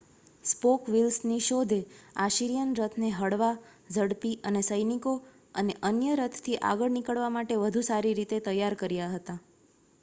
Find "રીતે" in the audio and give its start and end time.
8.15-8.41